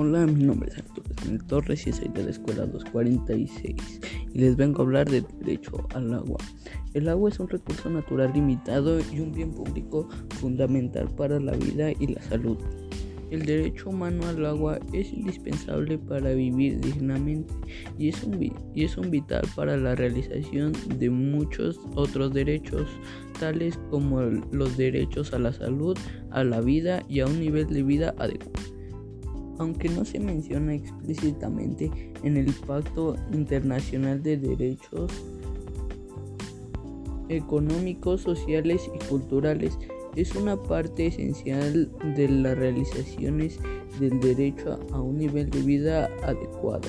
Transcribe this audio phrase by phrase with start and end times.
[0.00, 1.08] Hola, mi nombre es Arturo
[1.48, 4.00] Torres y soy de la escuela 246
[4.32, 6.38] y les vengo a hablar de derecho al agua.
[6.94, 10.08] El agua es un recurso natural limitado y un bien público
[10.38, 12.56] fundamental para la vida y la salud.
[13.32, 17.52] El derecho humano al agua es indispensable para vivir dignamente
[17.98, 22.88] y es, un, y es un vital para la realización de muchos otros derechos,
[23.40, 25.98] tales como los derechos a la salud,
[26.30, 28.57] a la vida y a un nivel de vida adecuado
[29.58, 31.90] aunque no se menciona explícitamente
[32.22, 35.12] en el Pacto Internacional de Derechos
[37.28, 39.78] Económicos, Sociales y Culturales,
[40.16, 43.58] es una parte esencial de las realizaciones
[44.00, 46.88] del derecho a un nivel de vida adecuado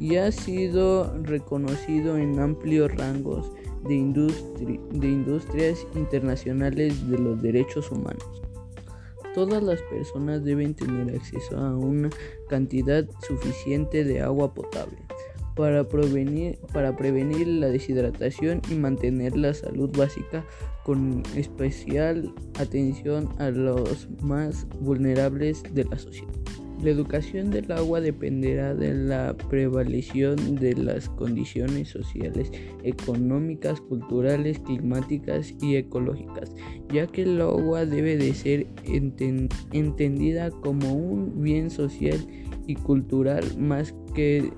[0.00, 3.52] y ha sido reconocido en amplios rangos
[3.84, 3.96] de,
[4.92, 8.42] de industrias internacionales de los derechos humanos.
[9.34, 12.10] Todas las personas deben tener acceso a una
[12.48, 14.98] cantidad suficiente de agua potable
[15.54, 16.58] para prevenir,
[17.46, 20.44] la deshidratación y mantener la salud básica
[20.84, 26.32] con especial atención a los más vulnerables de la sociedad.
[26.80, 32.50] La educación del agua dependerá de la prevaleción de las condiciones sociales,
[32.82, 36.54] económicas, culturales, climáticas y ecológicas,
[36.92, 38.66] ya que el agua debe de ser
[39.72, 42.18] entendida como un bien social
[42.66, 44.52] y cultural más que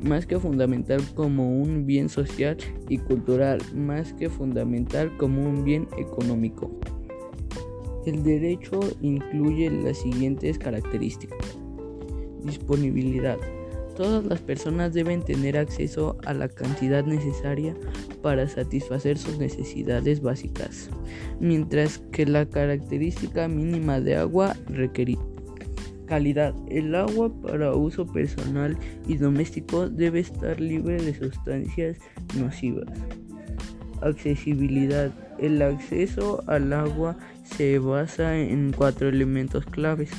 [0.00, 2.56] más que fundamental como un bien social
[2.88, 6.70] y cultural, más que fundamental como un bien económico.
[8.06, 11.57] El derecho incluye las siguientes características.
[12.42, 13.38] Disponibilidad.
[13.96, 17.74] Todas las personas deben tener acceso a la cantidad necesaria
[18.22, 20.88] para satisfacer sus necesidades básicas,
[21.40, 25.20] mientras que la característica mínima de agua requerida.
[26.06, 26.54] Calidad.
[26.68, 31.98] El agua para uso personal y doméstico debe estar libre de sustancias
[32.38, 32.86] nocivas.
[34.00, 35.12] Accesibilidad.
[35.40, 40.10] El acceso al agua se basa en cuatro elementos claves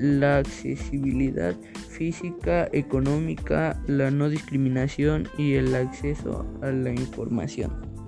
[0.00, 1.54] la accesibilidad
[1.90, 7.99] física, económica, la no discriminación y el acceso a la información.